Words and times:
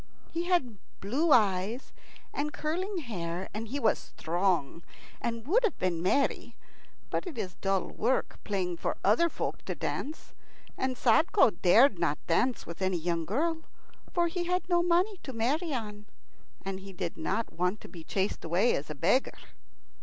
He 0.31 0.45
had 0.45 0.79
blue 0.99 1.31
eyes 1.31 1.93
and 2.33 2.51
curling 2.51 2.97
hair, 3.03 3.49
and 3.53 3.67
he 3.67 3.79
was 3.79 3.99
strong, 3.99 4.81
and 5.21 5.45
would 5.45 5.63
have 5.63 5.77
been 5.77 6.01
merry; 6.01 6.55
but 7.11 7.27
it 7.27 7.37
is 7.37 7.53
dull 7.61 7.83
work 7.91 8.39
playing 8.43 8.77
for 8.77 8.97
other 9.03 9.29
folk 9.29 9.63
to 9.65 9.75
dance, 9.75 10.33
and 10.75 10.95
Sadko 10.97 11.51
dared 11.61 11.99
not 11.99 12.17
dance 12.25 12.65
with 12.65 12.81
any 12.81 12.97
young 12.97 13.25
girl, 13.25 13.61
for 14.11 14.27
he 14.27 14.45
had 14.45 14.67
no 14.67 14.81
money 14.81 15.17
to 15.21 15.33
marry 15.33 15.71
on, 15.71 16.07
and 16.65 16.79
he 16.79 16.93
did 16.93 17.15
not 17.15 17.53
want 17.53 17.79
to 17.81 17.87
be 17.87 18.03
chased 18.03 18.43
away 18.43 18.75
as 18.75 18.89
a 18.89 18.95
beggar. 18.95 19.37